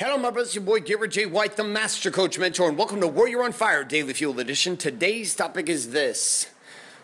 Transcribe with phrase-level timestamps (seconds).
[0.00, 1.26] Hello, my brothers, your boy Garrett J.
[1.26, 4.76] White, the Master Coach Mentor, and welcome to Warrior on Fire Daily Fuel Edition.
[4.76, 6.50] Today's topic is this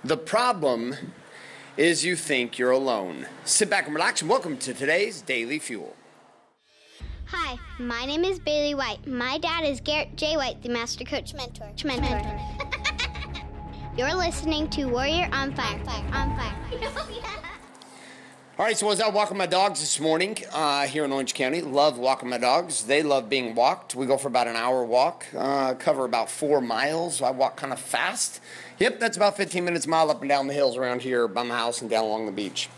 [0.04, 0.94] The problem
[1.76, 3.26] is you think you're alone.
[3.44, 5.96] Sit back and relax, and welcome to today's Daily Fuel.
[7.26, 9.04] Hi, my name is Bailey White.
[9.08, 10.36] My dad is Garrett J.
[10.36, 11.72] White, the Master Coach Mentor.
[11.84, 12.40] Mentor.
[13.98, 15.28] You're listening to Warrior.
[15.32, 15.80] On Fire.
[15.80, 16.03] On fire.
[18.56, 21.60] All right, so I was walking my dogs this morning uh, here in Orange County,
[21.60, 22.84] love walking my dogs.
[22.84, 23.96] They love being walked.
[23.96, 27.20] We go for about an hour walk, uh, cover about four miles.
[27.20, 28.40] I walk kind of fast.
[28.78, 31.56] Yep, that's about 15 minutes mile up and down the hills around here by my
[31.56, 32.70] house and down along the beach.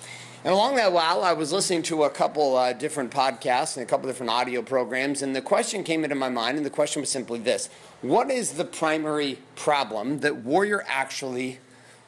[0.44, 3.86] And along that while, I was listening to a couple uh, different podcasts and a
[3.86, 7.10] couple different audio programs, and the question came into my mind, and the question was
[7.10, 7.68] simply this
[8.00, 11.58] What is the primary problem that Warrior actually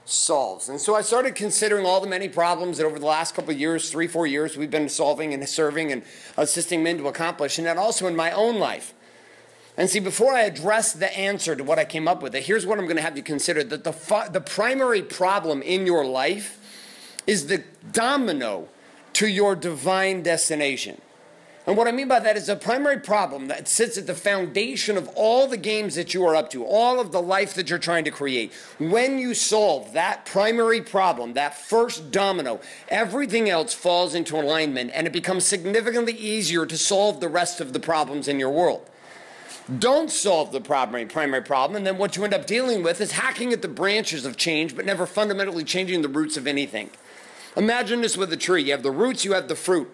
[0.08, 0.68] solves.
[0.68, 3.60] And so I started considering all the many problems that over the last couple of
[3.60, 6.02] years, three, four years, we've been solving and serving and
[6.36, 8.94] assisting men to accomplish, and then also in my own life.
[9.76, 12.78] And see, before I address the answer to what I came up with, here's what
[12.78, 16.58] I'm going to have you consider that the, the primary problem in your life
[17.26, 18.68] is the domino
[19.12, 21.00] to your divine destination.
[21.68, 24.96] And what I mean by that is a primary problem that sits at the foundation
[24.96, 27.78] of all the games that you are up to, all of the life that you're
[27.78, 28.54] trying to create.
[28.78, 35.06] When you solve that primary problem, that first domino, everything else falls into alignment and
[35.06, 38.88] it becomes significantly easier to solve the rest of the problems in your world.
[39.78, 43.12] Don't solve the primary, primary problem, and then what you end up dealing with is
[43.12, 46.88] hacking at the branches of change, but never fundamentally changing the roots of anything.
[47.58, 48.62] Imagine this with a tree.
[48.62, 49.90] You have the roots, you have the fruit.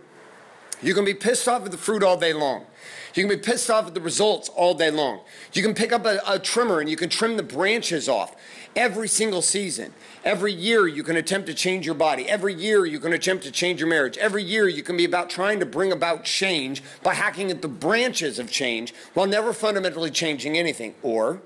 [0.83, 2.67] You can be pissed off at the fruit all day long.
[3.15, 5.21] You can be pissed off at the results all day long.
[5.53, 8.35] You can pick up a, a, trimmer and you can trim the branches off
[8.75, 9.93] every single season.
[10.25, 12.29] Every year you can attempt to change your body.
[12.29, 14.19] Every year you can attempt to change your marriage.
[14.19, 17.69] Every year you can be about trying to bring about change by hacking at the
[17.69, 20.97] branches of change while never fundamentally changing anything.
[21.03, 21.41] Or,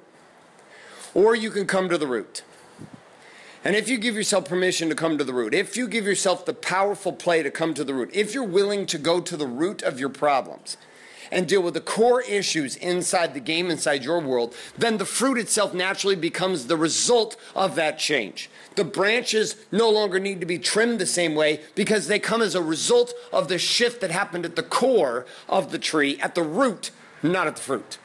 [1.13, 2.43] or you can come to the root.
[3.69, 6.47] And if you give yourself permission to come to the root, if you give yourself
[6.47, 9.47] the powerful play to come to the root, if you're willing to go to the
[9.47, 10.79] root of your problems
[11.31, 15.37] and deal with the core issues inside the game, inside your world, then the fruit
[15.37, 18.49] itself naturally becomes the result of that change.
[18.77, 22.55] The branches no longer need to be trimmed the same way because they come as
[22.55, 26.43] a result of the shift that happened at the core of the tree, at the
[26.43, 26.91] root,
[27.23, 27.99] not at the fruit.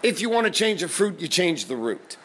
[0.00, 2.18] If you want to change the fruit, you change the root.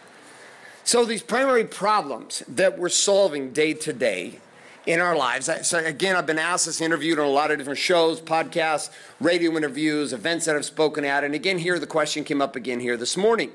[0.87, 4.39] So, these primary problems that we're solving day to day
[4.85, 5.49] in our lives.
[5.67, 8.89] So, again, I've been asked this, interviewed on a lot of different shows, podcasts,
[9.19, 11.25] radio interviews, events that I've spoken at.
[11.25, 13.51] And again, here the question came up again here this morning.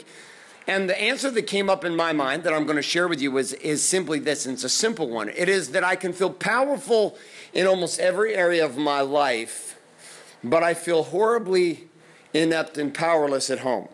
[0.66, 3.22] And the answer that came up in my mind that I'm going to share with
[3.22, 5.31] you is, is simply this, and it's a simple one.
[5.31, 7.16] It is that I can feel powerful
[7.54, 9.81] in almost every area of my life,
[10.44, 11.88] but I feel horribly
[12.34, 13.88] inept and powerless at home.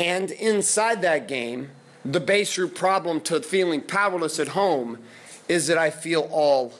[0.00, 1.70] And inside that game,
[2.06, 4.98] the base root problem to feeling powerless at home
[5.46, 6.72] is that I feel all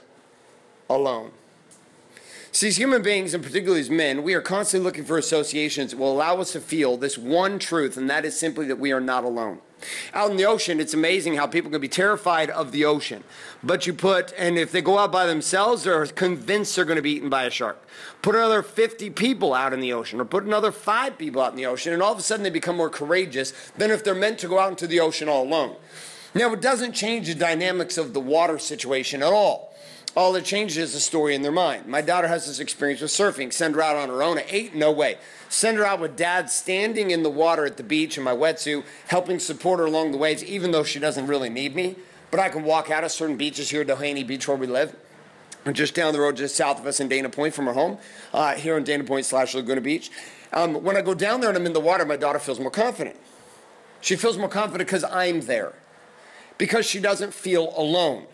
[0.89, 1.31] alone.
[2.53, 5.99] See, as human beings, and particularly as men, we are constantly looking for associations that
[5.99, 9.01] will allow us to feel this one truth, and that is simply that we are
[9.01, 9.61] not alone.
[10.13, 13.23] Out in the ocean, it's amazing how people can be terrified of the ocean.
[13.63, 17.03] But you put, and if they go out by themselves, they're convinced they're going to
[17.03, 17.87] be eaten by a shark.
[18.21, 21.57] Put another 50 people out in the ocean, or put another five people out in
[21.57, 24.41] the ocean, and all of a sudden they become more courageous than if they're meant
[24.41, 25.77] to go out into the ocean all alone.
[26.35, 29.71] Now, it doesn't change the dynamics of the water situation at all.
[30.17, 31.87] All it changes is the story in their mind.
[31.87, 33.53] My daughter has this experience with surfing.
[33.53, 34.75] Send her out on her own at eight?
[34.75, 35.19] No way.
[35.49, 38.85] Send her out with dad standing in the water at the beach in my wetsuit,
[39.07, 41.97] helping support her along the waves, even though she doesn't really need me.
[42.31, 44.97] But I can walk out of certain beaches here at Doheny Beach where we live.
[45.65, 47.99] And just down the road, just south of us in Dana Point from her home,
[48.33, 50.11] uh, here in Dana Point slash Laguna Beach.
[50.53, 52.71] Um, when I go down there and I'm in the water, my daughter feels more
[52.71, 53.17] confident.
[54.01, 55.75] She feels more confident because I'm there,
[56.59, 58.27] because she doesn't feel alone.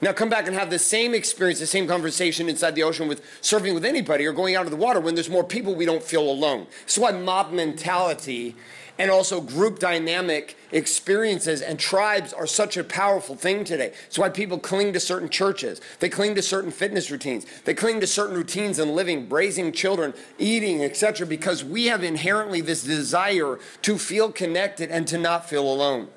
[0.00, 3.22] Now come back and have the same experience, the same conversation inside the ocean with
[3.40, 6.02] surfing with anybody or going out of the water when there's more people, we don't
[6.02, 6.66] feel alone.
[6.80, 8.56] That's why mob mentality
[8.98, 13.92] and also group dynamic experiences and tribes are such a powerful thing today.
[14.06, 15.80] It's why people cling to certain churches.
[16.00, 17.46] They cling to certain fitness routines.
[17.64, 21.26] They cling to certain routines in living, raising children, eating, etc.
[21.26, 26.08] because we have inherently this desire to feel connected and to not feel alone.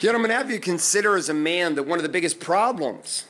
[0.00, 3.24] To have you consider as a man that one of the biggest problems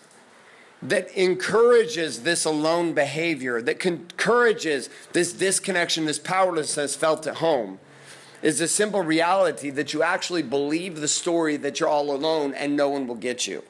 [0.83, 7.79] that encourages this alone behavior, that encourages this disconnection, this powerlessness felt at home,
[8.43, 12.77] is the simple reality that you actually believe the story that you're all alone and
[12.77, 13.63] no one will get you.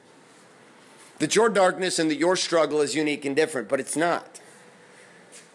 [1.21, 4.41] That your darkness and that your struggle is unique and different, but it's not.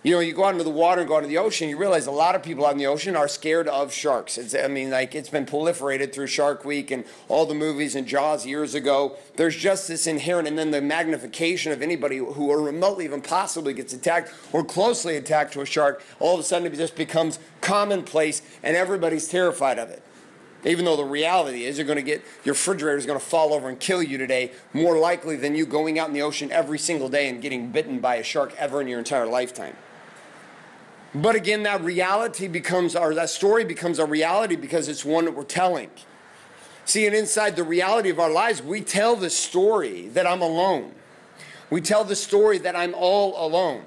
[0.01, 1.77] You know, you go out into the water and go out into the ocean, you
[1.77, 4.37] realize a lot of people out in the ocean are scared of sharks.
[4.37, 8.07] It's, I mean, like, it's been proliferated through Shark Week and all the movies and
[8.07, 9.17] Jaws years ago.
[9.35, 13.73] There's just this inherent, and then the magnification of anybody who or remotely even possibly
[13.73, 17.37] gets attacked or closely attacked to a shark, all of a sudden it just becomes
[17.59, 20.01] commonplace and everybody's terrified of it.
[20.63, 23.53] Even though the reality is you're going to get your refrigerator is going to fall
[23.53, 26.79] over and kill you today, more likely than you going out in the ocean every
[26.79, 29.75] single day and getting bitten by a shark ever in your entire lifetime.
[31.13, 35.35] But again, that reality becomes, our that story becomes a reality because it's one that
[35.35, 35.89] we're telling.
[36.85, 40.93] See, and inside the reality of our lives, we tell the story that I'm alone.
[41.69, 43.83] We tell the story that I'm all alone.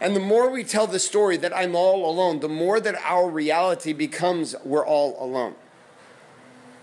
[0.00, 3.28] And the more we tell the story that I'm all alone, the more that our
[3.30, 5.54] reality becomes we're all alone.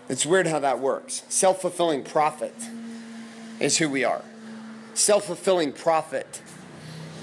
[0.08, 1.24] It's weird how that works.
[1.28, 2.56] Self fulfilling prophet
[3.60, 4.24] is who we are.
[4.94, 6.42] Self fulfilling prophet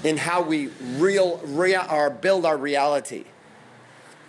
[0.03, 3.25] in how we real, real or build our reality.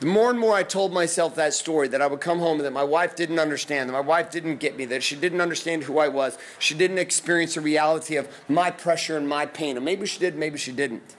[0.01, 2.65] The more and more I told myself that story, that I would come home and
[2.67, 5.85] that my wife didn't understand, that my wife didn't get me, that she didn't understand
[5.85, 9.77] who I was, she didn't experience the reality of my pressure and my pain.
[9.77, 11.17] And maybe she did, maybe she didn't.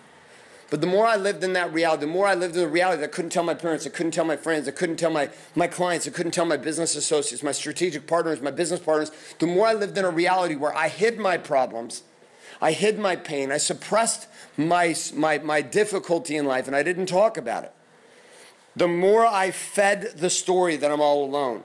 [0.69, 3.01] But the more I lived in that reality, the more I lived in the reality
[3.01, 5.29] that I couldn't tell my parents, I couldn't tell my friends, I couldn't tell my,
[5.55, 9.47] my clients, I couldn't tell my business associates, my strategic partners, my business partners, the
[9.47, 12.03] more I lived in a reality where I hid my problems,
[12.61, 14.27] I hid my pain, I suppressed
[14.57, 17.73] my, my, my difficulty in life and I didn't talk about it,
[18.75, 21.63] the more I fed the story that I'm all alone.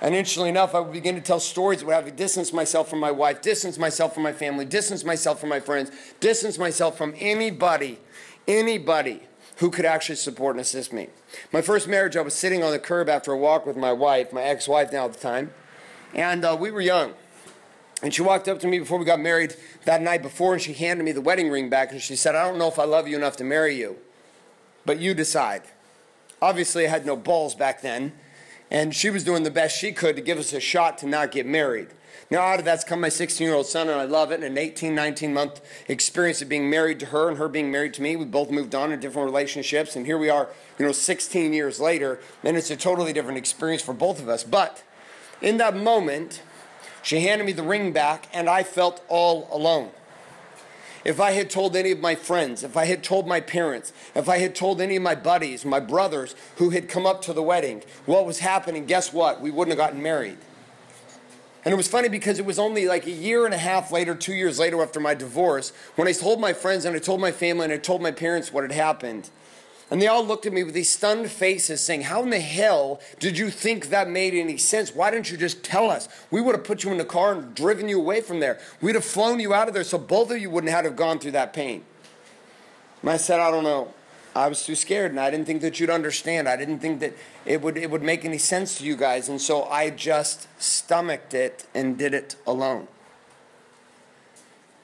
[0.00, 3.00] And interestingly enough, I would begin to tell stories that would have distance myself from
[3.00, 7.14] my wife, distance myself from my family, distance myself from my friends, distance myself from
[7.18, 7.98] anybody,
[8.46, 9.22] anybody
[9.56, 11.08] who could actually support and assist me.
[11.50, 14.32] My first marriage, I was sitting on the curb after a walk with my wife,
[14.32, 15.52] my ex wife now at the time,
[16.14, 17.14] and uh, we were young.
[18.02, 20.74] And she walked up to me before we got married that night before and she
[20.74, 23.08] handed me the wedding ring back and she said, I don't know if I love
[23.08, 23.96] you enough to marry you,
[24.84, 25.62] but you decide.
[26.42, 28.12] Obviously, I had no balls back then,
[28.70, 31.32] and she was doing the best she could to give us a shot to not
[31.32, 31.88] get married.
[32.30, 34.36] Now, out of that's come my 16 year old son, and I love it.
[34.36, 37.94] And an 18, 19 month experience of being married to her and her being married
[37.94, 38.16] to me.
[38.16, 40.48] We both moved on in different relationships, and here we are,
[40.78, 44.42] you know, 16 years later, and it's a totally different experience for both of us.
[44.42, 44.82] But
[45.40, 46.42] in that moment,
[47.06, 49.90] she handed me the ring back, and I felt all alone.
[51.04, 54.28] If I had told any of my friends, if I had told my parents, if
[54.28, 57.44] I had told any of my buddies, my brothers who had come up to the
[57.44, 59.40] wedding what was happening, guess what?
[59.40, 60.38] We wouldn't have gotten married.
[61.64, 64.16] And it was funny because it was only like a year and a half later,
[64.16, 67.30] two years later after my divorce, when I told my friends and I told my
[67.30, 69.30] family and I told my parents what had happened.
[69.90, 73.00] And they all looked at me with these stunned faces saying, How in the hell
[73.20, 74.92] did you think that made any sense?
[74.92, 76.08] Why didn't you just tell us?
[76.30, 78.58] We would have put you in the car and driven you away from there.
[78.80, 81.32] We'd have flown you out of there so both of you wouldn't have gone through
[81.32, 81.84] that pain.
[83.02, 83.92] And I said, I don't know.
[84.34, 86.48] I was too scared and I didn't think that you'd understand.
[86.48, 87.14] I didn't think that
[87.46, 89.28] it would, it would make any sense to you guys.
[89.28, 92.88] And so I just stomached it and did it alone.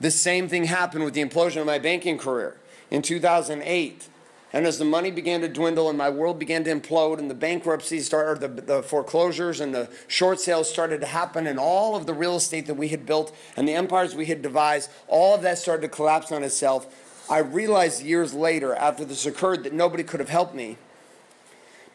[0.00, 2.56] The same thing happened with the implosion of my banking career
[2.90, 4.08] in 2008.
[4.52, 7.34] And as the money began to dwindle and my world began to implode and the
[7.34, 12.04] bankruptcies started, the, the foreclosures and the short sales started to happen and all of
[12.04, 15.42] the real estate that we had built and the empires we had devised, all of
[15.42, 16.86] that started to collapse on itself.
[17.30, 20.76] I realized years later after this occurred that nobody could have helped me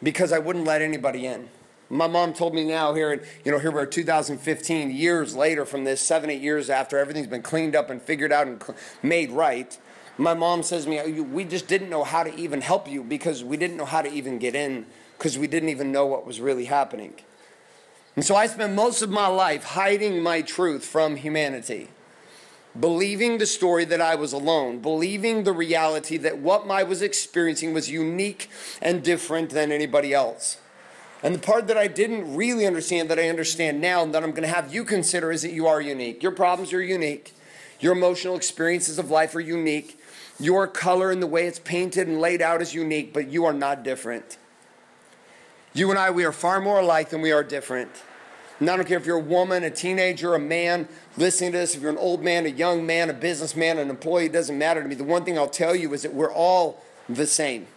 [0.01, 1.49] because I wouldn't let anybody in.
[1.89, 6.01] My mom told me now here, you know, here we're 2015, years later from this,
[6.01, 8.61] seven, eight years after everything's been cleaned up and figured out and
[9.01, 9.77] made right
[10.17, 13.43] my mom says to me, We just didn't know how to even help you because
[13.43, 14.85] we didn't know how to even get in
[15.17, 17.13] because we didn't even know what was really happening.
[18.15, 21.89] And so I spent most of my life hiding my truth from humanity,
[22.79, 27.73] believing the story that I was alone, believing the reality that what I was experiencing
[27.73, 28.49] was unique
[28.81, 30.57] and different than anybody else.
[31.23, 34.31] And the part that I didn't really understand that I understand now and that I'm
[34.31, 36.21] going to have you consider is that you are unique.
[36.21, 37.33] Your problems are unique.
[37.79, 39.96] Your emotional experiences of life are unique.
[40.39, 43.53] Your color and the way it's painted and laid out is unique, but you are
[43.53, 44.37] not different.
[45.73, 47.89] You and I, we are far more alike than we are different.
[48.59, 51.75] And I don't care if you're a woman, a teenager, a man listening to this,
[51.75, 54.81] if you're an old man, a young man, a businessman, an employee, it doesn't matter
[54.81, 54.95] to me.
[54.95, 57.67] The one thing I'll tell you is that we're all the same.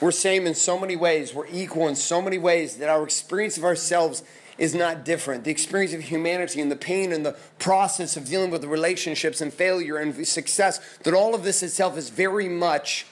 [0.00, 1.34] We're same in so many ways.
[1.34, 4.22] We're equal in so many ways that our experience of ourselves
[4.60, 5.42] is not different.
[5.42, 9.40] The experience of humanity and the pain and the process of dealing with the relationships
[9.40, 13.06] and failure and success, that all of this itself is very much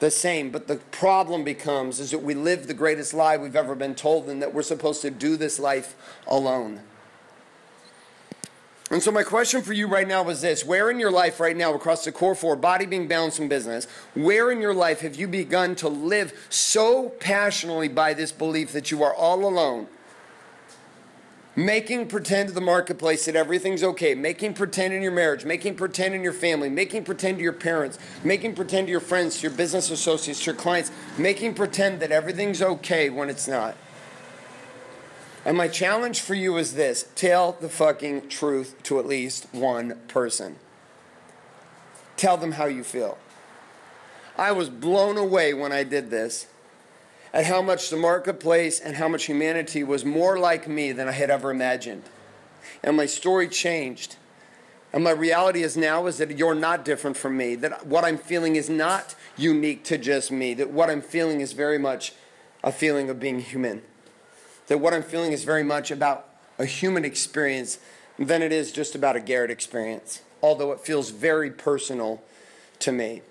[0.00, 0.50] the same.
[0.50, 4.30] But the problem becomes is that we live the greatest lie we've ever been told
[4.30, 5.94] and that we're supposed to do this life
[6.26, 6.80] alone.
[8.90, 11.56] And so, my question for you right now is this Where in your life, right
[11.56, 15.16] now, across the core four, body, being, balance, and business, where in your life have
[15.16, 19.88] you begun to live so passionately by this belief that you are all alone?
[21.58, 26.14] Making pretend to the marketplace that everything's okay, making pretend in your marriage, making pretend
[26.14, 29.56] in your family, making pretend to your parents, making pretend to your friends, to your
[29.56, 33.74] business associates, to your clients, making pretend that everything's okay when it's not.
[35.46, 37.08] And my challenge for you is this.
[37.14, 40.56] Tell the fucking truth to at least one person.
[42.18, 43.16] Tell them how you feel.
[44.36, 46.48] I was blown away when I did this
[47.36, 51.12] at how much the marketplace and how much humanity was more like me than I
[51.12, 52.02] had ever imagined.
[52.82, 54.16] And my story changed.
[54.92, 58.18] And my reality is now is that you're not different from me, that what I'm
[58.18, 62.14] feeling is not unique to just me, that what I'm feeling is very much
[62.64, 63.82] a feeling of being human
[64.66, 66.28] that what I'm feeling is very much about
[66.58, 67.78] a human experience
[68.18, 72.22] than it is just about a Garrett experience, although it feels very personal
[72.80, 73.22] to me.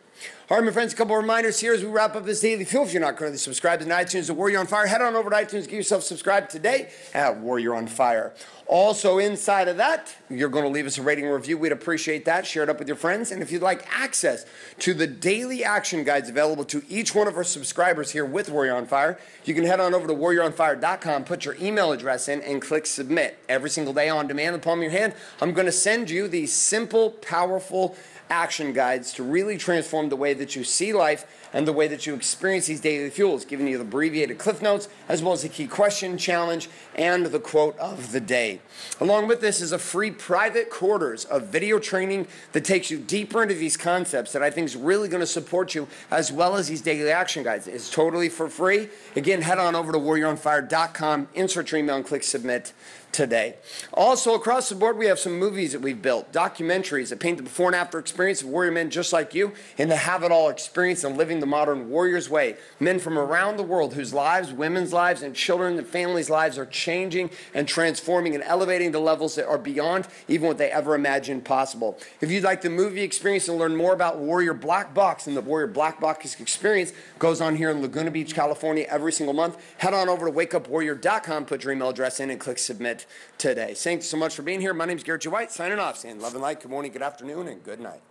[0.47, 2.65] All right, my friends, a couple of reminders here as we wrap up this daily
[2.65, 2.83] fuel.
[2.83, 5.35] If you're not currently subscribed to iTunes to Warrior on Fire, head on over to
[5.35, 8.31] iTunes, get yourself subscribed today at Warrior on Fire.
[8.67, 11.57] Also, inside of that, you're going to leave us a rating review.
[11.57, 12.45] We'd appreciate that.
[12.45, 13.31] Share it up with your friends.
[13.31, 14.45] And if you'd like access
[14.79, 18.75] to the daily action guides available to each one of our subscribers here with Warrior
[18.75, 22.61] on Fire, you can head on over to warrioronfire.com, put your email address in, and
[22.61, 23.39] click submit.
[23.49, 26.27] Every single day on demand, the palm of your hand, I'm going to send you
[26.27, 27.95] these simple, powerful,
[28.29, 32.05] action guides to really transform the way that you see life and the way that
[32.05, 35.49] you experience these daily fuels, giving you the abbreviated cliff notes as well as the
[35.49, 38.59] key question, challenge, and the quote of the day.
[38.99, 43.41] Along with this is a free private quarters of video training that takes you deeper
[43.41, 46.67] into these concepts that I think is really going to support you as well as
[46.67, 47.67] these daily action guides.
[47.67, 48.89] It's totally for free.
[49.15, 52.73] Again, head on over to warrioronfire.com, insert your email, and click submit
[53.15, 53.55] today.
[53.93, 57.43] Also, across the board, we have some movies that we've built, documentaries that paint the
[57.43, 60.49] before and after experience of warrior men just like you and the have it all
[60.49, 62.57] experience and living the modern warrior's way.
[62.79, 66.65] Men from around the world whose lives, women's lives, and children and families' lives are
[66.65, 71.45] changing and transforming and elevating to levels that are beyond even what they ever imagined
[71.45, 71.97] possible.
[72.19, 75.41] If you'd like the movie experience and learn more about Warrior Black Box and the
[75.41, 79.93] Warrior Black Box experience goes on here in Laguna Beach, California every single month, head
[79.93, 83.04] on over to wakeupwarrior.com, put your email address in, and click submit
[83.37, 83.73] today.
[83.73, 84.73] Thank you so much for being here.
[84.73, 85.29] My name is Garrett J.
[85.29, 88.01] White, signing off, saying love and light, good morning, good afternoon, and good night.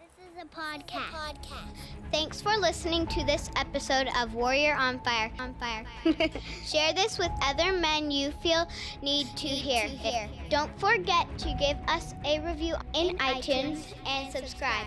[0.00, 1.36] This is a podcast.
[2.12, 5.32] Thanks for listening to this episode of Warrior on Fire.
[5.38, 5.84] On Fire.
[6.66, 8.68] Share this with other men you feel
[9.00, 9.88] need to hear.
[10.50, 14.86] Don't forget to give us a review in iTunes and subscribe.